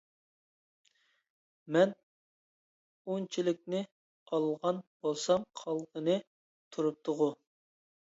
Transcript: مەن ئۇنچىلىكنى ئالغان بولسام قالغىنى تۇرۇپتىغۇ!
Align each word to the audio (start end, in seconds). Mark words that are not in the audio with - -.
مەن 1.75 1.93
ئۇنچىلىكنى 3.09 3.85
ئالغان 4.25 4.83
بولسام 5.07 5.49
قالغىنى 5.65 6.21
تۇرۇپتىغۇ! 6.77 7.35